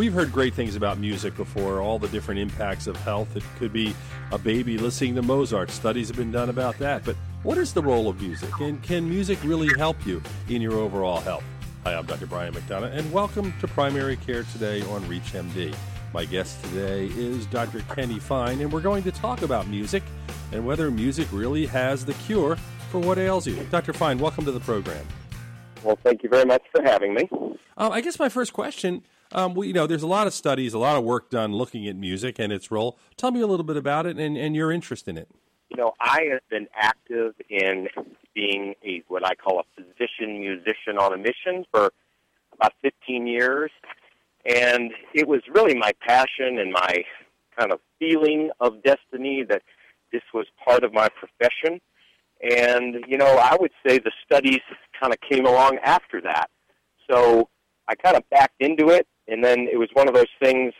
[0.00, 3.36] We've heard great things about music before, all the different impacts of health.
[3.36, 3.94] It could be
[4.32, 5.70] a baby listening to Mozart.
[5.70, 7.04] Studies have been done about that.
[7.04, 8.48] But what is the role of music?
[8.60, 11.44] And can music really help you in your overall health?
[11.84, 12.24] Hi, I'm Dr.
[12.24, 15.76] Brian McDonough, and welcome to Primary Care Today on ReachMD.
[16.14, 17.80] My guest today is Dr.
[17.94, 20.02] Kenny Fine, and we're going to talk about music
[20.52, 22.56] and whether music really has the cure
[22.88, 23.54] for what ails you.
[23.70, 23.92] Dr.
[23.92, 25.06] Fine, welcome to the program.
[25.84, 27.28] Well, thank you very much for having me.
[27.76, 29.02] Um, I guess my first question,
[29.32, 31.86] um, we, you know, there's a lot of studies, a lot of work done looking
[31.86, 32.98] at music and its role.
[33.16, 35.28] Tell me a little bit about it and, and your interest in it.
[35.68, 37.88] You know, I have been active in
[38.34, 41.92] being a what I call a physician musician on a mission for
[42.54, 43.70] about 15 years,
[44.44, 47.04] and it was really my passion and my
[47.56, 49.62] kind of feeling of destiny that
[50.12, 51.80] this was part of my profession.
[52.42, 54.60] And, you know, I would say the studies
[54.98, 56.50] kind of came along after that.
[57.08, 57.48] So
[57.86, 60.74] I kind of backed into it, and then it was one of those things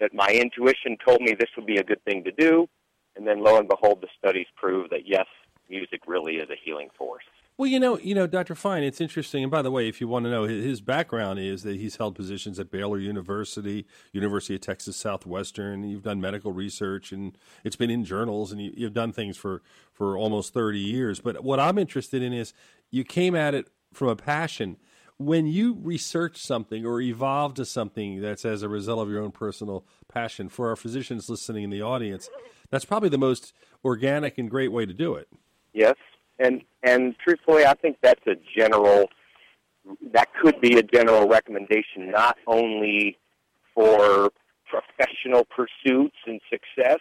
[0.00, 2.68] that my intuition told me this would be a good thing to do.
[3.16, 5.26] And then lo and behold, the studies prove that yes,
[5.68, 7.24] music really is a healing force.
[7.58, 8.54] Well, you know, you know, Dr.
[8.54, 9.42] Fine, it's interesting.
[9.42, 12.14] And by the way, if you want to know, his background is that he's held
[12.14, 15.82] positions at Baylor University, University of Texas Southwestern.
[15.82, 19.62] You've done medical research, and it's been in journals, and you, have done things for
[19.92, 21.18] for almost thirty years.
[21.18, 22.54] But what I'm interested in is
[22.92, 24.76] you came at it from a passion.
[25.18, 29.32] When you research something or evolve to something that's as a result of your own
[29.32, 32.30] personal passion, for our physicians listening in the audience,
[32.70, 33.52] that's probably the most
[33.84, 35.28] organic and great way to do it.
[35.72, 35.96] Yes,
[36.38, 39.08] and and truthfully, I think that's a general
[40.12, 43.18] that could be a general recommendation, not only
[43.74, 44.30] for
[44.68, 47.00] professional pursuits and success.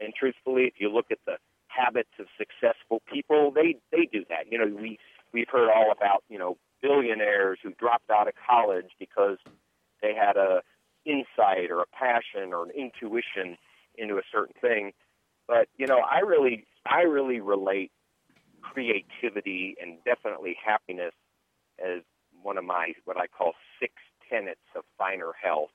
[0.00, 1.36] And truthfully, if you look at the
[1.68, 4.50] habits of successful people, they they do that.
[4.50, 4.98] You know, we
[5.32, 9.38] we've heard all about you know billionaires who dropped out of college because
[10.02, 10.62] they had a
[11.04, 13.56] insight or a passion or an intuition
[13.96, 14.92] into a certain thing.
[15.48, 17.92] But you know, I really I really relate
[18.60, 21.12] creativity and definitely happiness
[21.78, 22.02] as
[22.42, 23.92] one of my what I call six
[24.28, 25.70] tenets of finer health.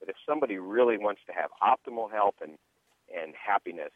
[0.00, 2.58] That if somebody really wants to have optimal health and
[3.14, 3.92] and happiness,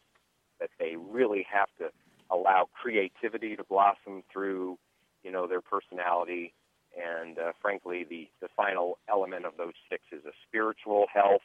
[0.60, 1.90] that they really have to
[2.30, 4.78] allow creativity to blossom through,
[5.22, 6.54] you know, their personality.
[6.96, 11.42] And uh, frankly, the the final element of those six is a spiritual health.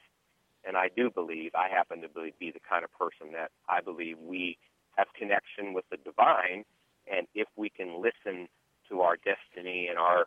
[0.66, 2.08] And I do believe I happen to
[2.40, 4.58] be the kind of person that I believe we
[4.96, 6.64] have connection with the divine
[7.12, 8.48] and if we can listen
[8.90, 10.26] to our destiny and our,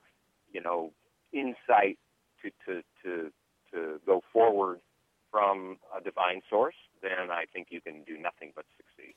[0.53, 0.93] you know,
[1.33, 1.99] insight
[2.43, 3.33] to, to, to,
[3.73, 4.81] to go forward
[5.31, 9.15] from a divine source, then I think you can do nothing but succeed.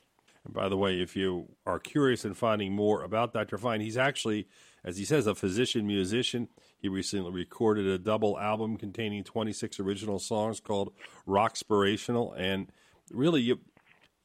[0.50, 3.60] And by the way, if you are curious in finding more about Dr.
[3.60, 4.48] Fine, he's actually,
[4.84, 6.48] as he says, a physician musician.
[6.80, 10.92] He recently recorded a double album containing 26 original songs called
[11.28, 12.34] Rockspirational.
[12.36, 12.72] And
[13.12, 13.60] really, you,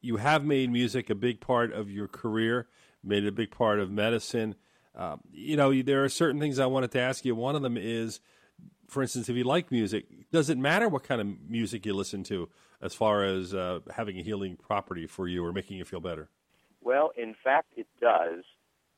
[0.01, 2.67] you have made music a big part of your career
[3.03, 4.55] made it a big part of medicine.
[4.95, 7.35] Um, you know, there are certain things I wanted to ask you.
[7.35, 8.19] One of them is,
[8.87, 12.23] for instance, if you like music, does it matter what kind of music you listen
[12.23, 12.49] to
[12.81, 16.29] as far as uh, having a healing property for you or making you feel better?
[16.81, 18.43] Well, in fact, it does.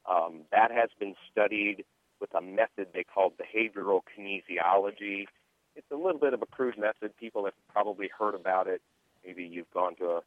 [0.09, 1.83] Um, that has been studied
[2.19, 5.25] with a method they call behavioral kinesiology.
[5.75, 7.15] It's a little bit of a crude method.
[7.17, 8.81] People have probably heard about it.
[9.25, 10.21] Maybe you've gone to a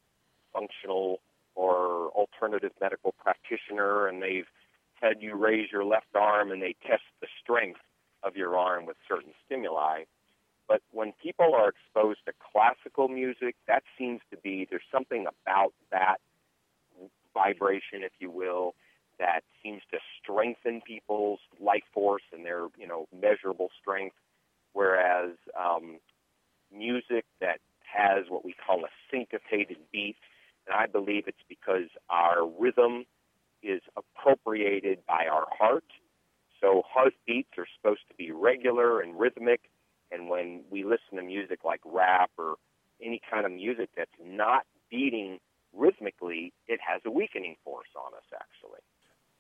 [0.53, 1.21] functional
[1.55, 4.47] or alternative medical practitioner and they've
[5.01, 7.81] had you raise your left arm and they test the strength
[8.23, 10.05] of your arm with certain stimuli.
[10.71, 15.75] But when people are exposed to classical music, that seems to be there's something about
[15.91, 16.19] that
[17.35, 18.75] vibration, if you will,
[19.19, 24.17] that seems to strengthen people's life force and their you know measurable strength.
[24.73, 25.99] Whereas um,
[26.73, 30.17] music that has what we call a syncopated beat
[30.67, 33.05] and I believe it's because our rhythm
[33.63, 35.85] is appropriated by our heart.
[36.61, 39.61] So heartbeats are supposed to be regular and rhythmic.
[40.83, 42.55] We listen to music like rap or
[43.03, 45.39] any kind of music that's not beating
[45.73, 48.81] rhythmically, it has a weakening force on us, actually.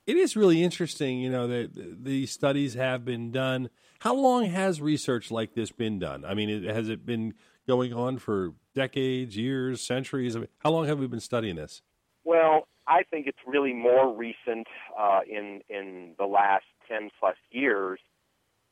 [0.06, 3.70] It is really interesting, you know, that these studies have been done.
[4.00, 6.24] How long has research like this been done?
[6.24, 7.34] I mean, has it been
[7.66, 10.36] going on for decades, years, centuries?
[10.58, 11.82] How long have we been studying this?
[12.24, 14.66] Well, I think it's really more recent
[14.98, 18.00] uh, in in the last ten plus years,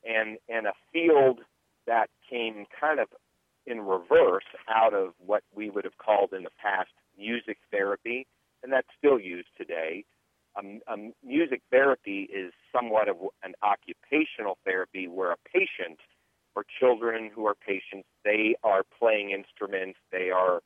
[0.04, 1.40] and and a field
[1.88, 3.08] that came kind of
[3.66, 8.26] in reverse out of what we would have called in the past music therapy,
[8.62, 10.04] and that's still used today.
[10.58, 15.98] Um, um, music therapy is somewhat of an occupational therapy where a patient
[16.56, 20.60] or children who are patients, they are playing instruments, they are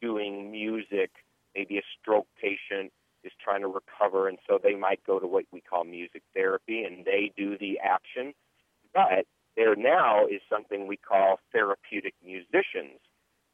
[0.00, 1.10] doing music.
[1.54, 2.92] Maybe a stroke patient
[3.24, 6.84] is trying to recover, and so they might go to what we call music therapy,
[6.84, 8.34] and they do the action.
[8.92, 9.26] But
[9.76, 13.00] now is something we call therapeutic musicians,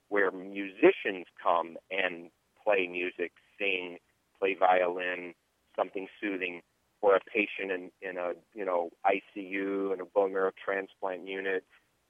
[0.08, 2.31] where musicians come and
[2.62, 3.99] play music, sing,
[4.38, 5.34] play violin,
[5.76, 6.62] something soothing
[7.00, 11.64] for a patient in, in a you know ICU in a bone marrow transplant unit,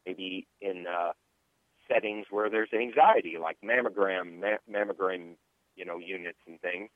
[0.07, 1.13] maybe in uh,
[1.93, 5.35] settings where there's anxiety, like mammogram, ma- mammogram,
[5.77, 6.91] you know, units and things,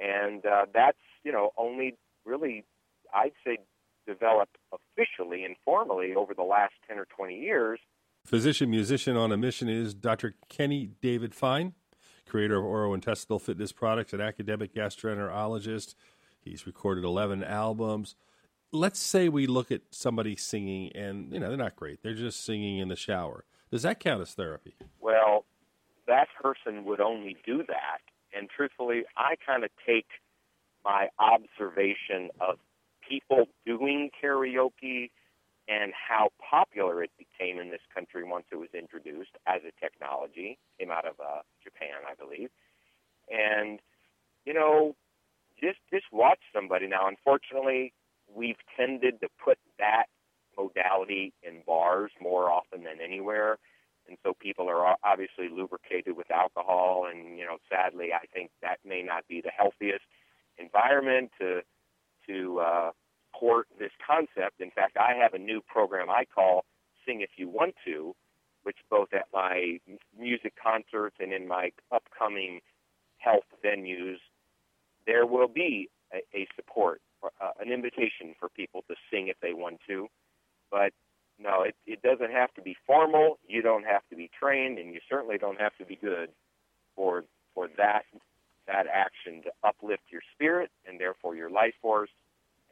[0.00, 2.64] and uh, that's you know only really
[3.14, 3.58] I'd say
[4.06, 7.80] developed officially and formally over the last ten or twenty years.
[8.24, 10.34] Physician musician on a mission is Dr.
[10.48, 11.74] Kenny David Fine,
[12.26, 15.94] creator of orointestinal fitness products, an academic gastroenterologist.
[16.40, 18.14] He's recorded 11 albums.
[18.72, 22.02] Let's say we look at somebody singing and, you know, they're not great.
[22.02, 23.44] They're just singing in the shower.
[23.70, 24.74] Does that count as therapy?
[25.00, 25.44] Well,
[26.06, 28.00] that person would only do that.
[28.34, 30.06] And truthfully, I kind of take
[30.84, 32.58] my observation of
[33.08, 35.10] people doing karaoke
[35.68, 40.58] and how popular it became in this country once it was introduced as a technology.
[40.78, 42.50] Came out of uh, Japan, I believe.
[43.30, 43.80] And
[44.44, 44.96] you know,
[45.60, 47.06] just just watch somebody now.
[47.08, 47.92] Unfortunately,
[48.34, 50.06] we've tended to put that
[50.56, 53.58] modality in bars more often than anywhere.
[54.08, 58.78] And so people are obviously lubricated with alcohol, and you know, sadly, I think that
[58.84, 60.04] may not be the healthiest
[60.58, 61.62] environment to
[62.26, 62.90] to uh,
[63.32, 64.60] support this concept.
[64.60, 66.64] In fact, I have a new program I call
[67.06, 68.14] Sing If You Want To,
[68.62, 69.78] which both at my
[70.18, 72.60] music concerts and in my upcoming
[73.18, 74.16] health venues,
[75.06, 79.52] there will be a, a support, uh, an invitation for people to sing if they
[79.52, 80.06] want to.
[80.70, 80.92] But
[81.38, 83.38] no, it, it doesn't have to be formal.
[83.48, 86.30] You don't have to be trained, and you certainly don't have to be good
[86.94, 87.24] for
[87.54, 88.04] for that
[88.66, 92.10] that action to uplift your spirit and therefore your life force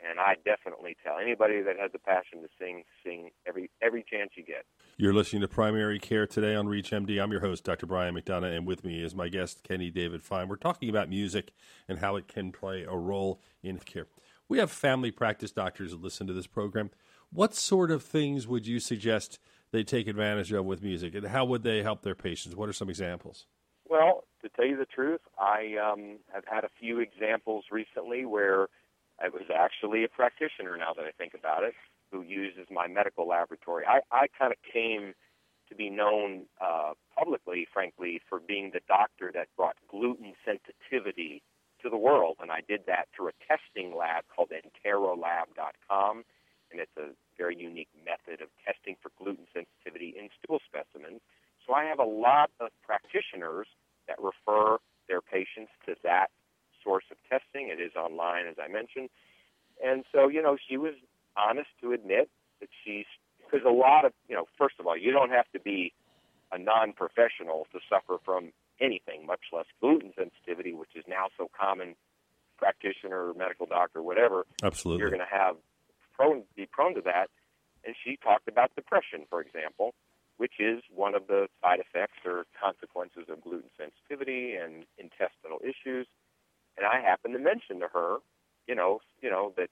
[0.09, 4.31] and I definitely tell anybody that has a passion to sing, sing every every chance
[4.37, 4.65] you get.
[4.97, 7.23] You're listening to Primary Care today on ReachMD.
[7.23, 7.87] I'm your host, Dr.
[7.87, 10.49] Brian McDonough, and with me is my guest, Kenny David Fine.
[10.49, 11.53] We're talking about music
[11.89, 14.07] and how it can play a role in care.
[14.49, 16.91] We have family practice doctors that listen to this program.
[17.33, 19.39] What sort of things would you suggest
[19.71, 22.57] they take advantage of with music, and how would they help their patients?
[22.57, 23.47] What are some examples?
[23.91, 28.69] Well, to tell you the truth, I um, have had a few examples recently where
[29.21, 31.75] I was actually a practitioner now that I think about it,
[32.13, 33.85] who uses my medical laboratory.
[33.85, 35.13] I, I kind of came
[35.69, 41.43] to be known uh, publicly, frankly, for being the doctor that brought gluten sensitivity
[41.83, 42.37] to the world.
[42.41, 46.23] And I did that through a testing lab called enterolab.com.
[46.71, 51.21] And it's a very unique method of testing for gluten sensitivity in stool specimens.
[51.67, 53.67] So I have a lot of practitioners
[54.11, 54.79] that refer
[55.09, 56.31] their patients to that
[56.83, 57.69] source of testing.
[57.71, 59.09] It is online, as I mentioned.
[59.85, 60.95] And so, you know, she was
[61.37, 62.29] honest to admit
[62.61, 63.07] that she's,
[63.39, 65.93] because a lot of, you know, first of all, you don't have to be
[66.53, 71.49] a non professional to suffer from anything, much less gluten sensitivity, which is now so
[71.59, 71.95] common,
[72.59, 74.47] practitioner, medical doctor, whatever.
[74.63, 75.01] Absolutely.
[75.01, 75.57] You're going to have
[76.15, 77.29] prone, be prone to that.
[77.85, 79.95] And she talked about depression, for example,
[80.41, 86.07] which is one of the side effects or consequences of gluten sensitivity and intestinal issues.
[86.79, 88.17] And I happened to mention to her,
[88.67, 89.69] you know, you know that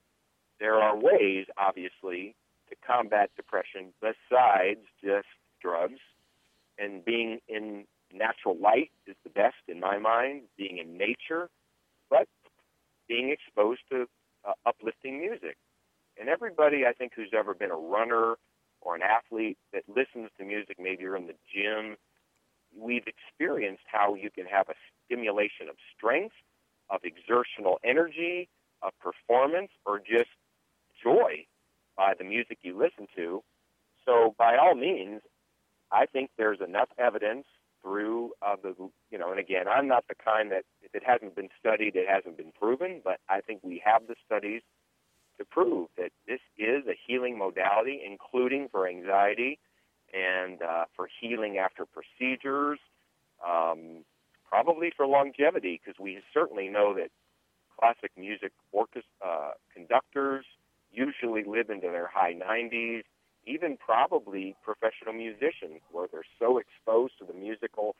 [0.59, 2.35] there are ways, obviously,
[2.69, 5.25] to combat depression besides just
[5.59, 6.01] drugs.
[6.77, 10.43] And being in natural light is the best in my mind.
[10.55, 11.49] Being in nature,
[12.11, 12.27] but
[13.07, 14.05] being exposed to
[14.47, 15.57] uh, uplifting music.
[16.19, 18.35] And everybody, I think, who's ever been a runner
[18.81, 21.95] or an athlete that listens to music, maybe you're in the gym,
[22.77, 24.73] we've experienced how you can have a
[25.05, 26.35] stimulation of strength
[26.89, 28.49] of exertional energy,
[28.81, 30.29] of performance, or just
[31.03, 31.45] joy
[31.95, 33.43] by the music you listen to.
[34.05, 35.21] So, by all means,
[35.91, 37.45] I think there's enough evidence
[37.81, 38.75] through uh, the,
[39.11, 42.07] you know, and again, I'm not the kind that if it hasn't been studied, it
[42.09, 44.61] hasn't been proven, but I think we have the studies
[45.39, 49.57] to prove that this is a healing modality, including for anxiety
[50.13, 52.79] and uh, for healing after procedures,
[53.45, 54.03] um,
[54.47, 57.09] probably for longevity, because we certainly know that
[57.79, 60.45] classic music orchestra uh, conductors
[60.91, 63.03] usually live into their high 90s,
[63.45, 67.95] even probably professional musicians, where they're so exposed to the musical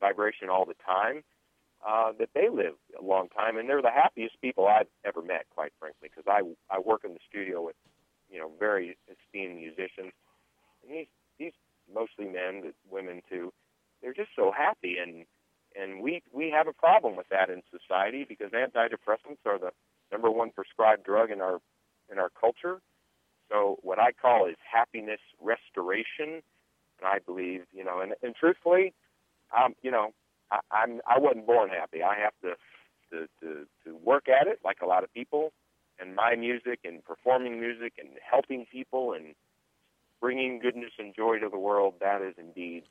[0.00, 1.22] vibration all the time
[1.86, 5.46] uh, that they live a long time, and they're the happiest people I've ever met,
[5.54, 6.42] quite frankly, because I
[6.74, 7.76] I work in the studio with
[8.30, 10.12] you know very esteemed musicians,
[10.82, 11.06] and these
[11.38, 11.52] these
[11.92, 13.52] mostly men, women too,
[14.02, 15.26] they're just so happy and
[15.74, 19.70] and we we have a problem with that in society because antidepressants are the
[20.12, 21.60] number one prescribed drug in our
[22.10, 22.80] in our culture.
[23.50, 26.42] So what I call is happiness restoration,
[26.98, 28.94] and I believe you know, and, and truthfully,
[29.56, 30.12] um, you know,
[30.50, 32.02] I, I'm I wasn't born happy.
[32.02, 32.54] I have to,
[33.10, 35.52] to to to work at it like a lot of people,
[35.98, 39.34] and my music and performing music and helping people and
[40.20, 41.94] bringing goodness and joy to the world.
[42.00, 42.84] That is indeed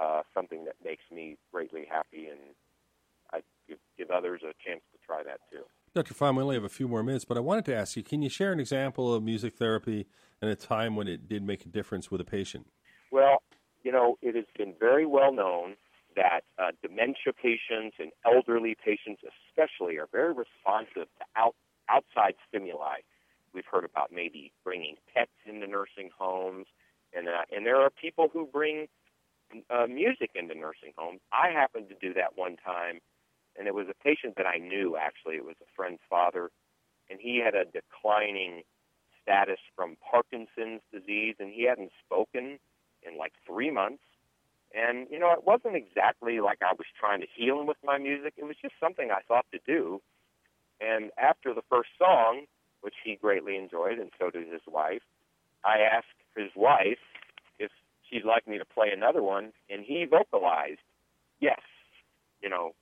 [0.00, 2.40] uh, something that makes me greatly happy, and
[3.32, 5.62] I give, give others a chance to try that too.
[5.94, 6.14] Dr.
[6.14, 8.22] Fine, we only have a few more minutes, but I wanted to ask you can
[8.22, 10.06] you share an example of music therapy
[10.40, 12.66] and a time when it did make a difference with a patient?
[13.10, 13.42] Well,
[13.82, 15.76] you know, it has been very well known
[16.18, 21.54] that uh, dementia patients and elderly patients, especially, are very responsive to out,
[21.88, 23.06] outside stimuli.
[23.54, 26.66] We've heard about maybe bringing pets into nursing homes,
[27.14, 28.88] and uh, and there are people who bring
[29.70, 31.20] uh, music into nursing homes.
[31.32, 32.98] I happened to do that one time,
[33.56, 35.36] and it was a patient that I knew actually.
[35.36, 36.50] It was a friend's father,
[37.08, 38.62] and he had a declining
[39.22, 42.58] status from Parkinson's disease, and he hadn't spoken
[43.06, 44.02] in like three months.
[44.74, 47.98] And, you know, it wasn't exactly like I was trying to heal him with my
[47.98, 48.34] music.
[48.36, 50.00] It was just something I thought to do.
[50.80, 52.44] And after the first song,
[52.82, 55.02] which he greatly enjoyed, and so did his wife,
[55.64, 56.06] I asked
[56.36, 56.98] his wife
[57.58, 57.70] if
[58.08, 60.80] she'd like me to play another one, and he vocalized,
[61.40, 61.60] yes,
[62.42, 62.72] you know,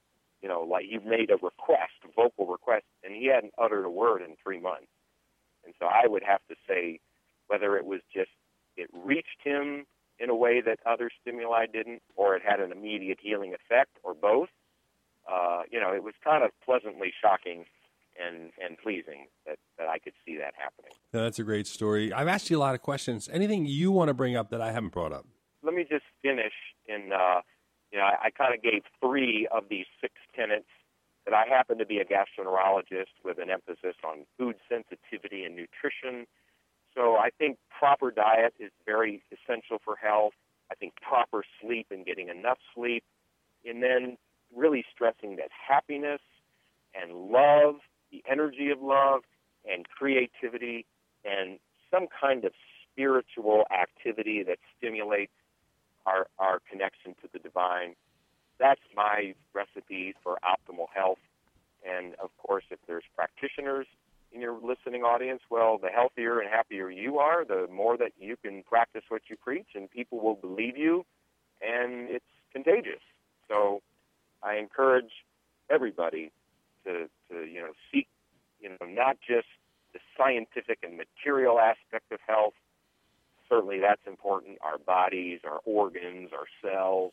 [0.42, 3.90] you know, like he made a request, a vocal request, and he hadn't uttered a
[3.90, 4.88] word in three months.
[5.64, 7.00] And so I would have to say
[7.48, 8.30] whether it was just
[8.76, 9.86] it reached him
[10.18, 14.14] in a way that other stimuli didn't, or it had an immediate healing effect, or
[14.14, 14.48] both.
[15.30, 17.64] Uh, you know, it was kind of pleasantly shocking
[18.18, 20.92] and and pleasing that, that I could see that happening.
[21.12, 22.12] that's a great story.
[22.12, 23.28] I've asked you a lot of questions.
[23.32, 25.26] Anything you want to bring up that I haven't brought up?
[25.62, 26.54] Let me just finish
[26.86, 27.40] in uh,
[27.92, 30.68] you know, I, I kind of gave three of these six tenets
[31.24, 36.26] that I happen to be a gastroenterologist with an emphasis on food sensitivity and nutrition.
[36.96, 40.32] So I think proper diet is very essential for health.
[40.70, 43.04] I think proper sleep and getting enough sleep.
[43.64, 44.16] And then
[44.54, 46.20] really stressing that happiness
[46.94, 47.76] and love
[48.10, 49.22] the energy of love
[49.70, 50.86] and creativity
[51.24, 51.58] and
[51.90, 55.32] some kind of spiritual activity that stimulates
[56.06, 57.94] our, our connection to the divine.
[58.58, 61.18] That's my recipe for optimal health.
[61.86, 63.86] And of course, if there's practitioners
[64.36, 68.36] in your listening audience, well, the healthier and happier you are, the more that you
[68.36, 71.06] can practice what you preach, and people will believe you,
[71.62, 73.00] and it's contagious.
[73.48, 73.80] So
[74.42, 75.24] I encourage
[75.70, 76.30] everybody
[76.84, 78.06] to, to you know seek
[78.60, 79.48] you know not just
[79.94, 82.54] the scientific and material aspect of health.
[83.48, 84.58] Certainly, that's important.
[84.60, 87.12] Our bodies, our organs, our cells,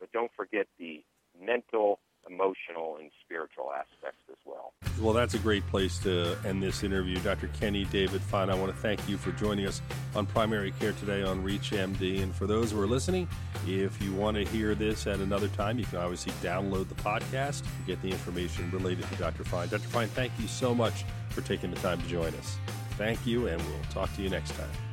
[0.00, 1.04] but don't forget the
[1.38, 1.98] mental,
[2.28, 4.72] emotional, and spiritual aspects as well.
[5.00, 7.18] Well, that's a great place to end this interview.
[7.20, 7.48] Dr.
[7.48, 9.82] Kenny David Fine, I want to thank you for joining us
[10.14, 12.22] on Primary Care today on ReachMD.
[12.22, 13.28] And for those who are listening,
[13.66, 17.62] if you want to hear this at another time, you can obviously download the podcast,
[17.86, 19.44] get the information related to Dr.
[19.44, 19.68] Fine.
[19.68, 19.88] Dr.
[19.88, 22.56] Fine, thank you so much for taking the time to join us.
[22.92, 24.85] Thank you, and we'll talk to you next time.